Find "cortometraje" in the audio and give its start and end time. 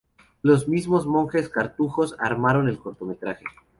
2.79-3.45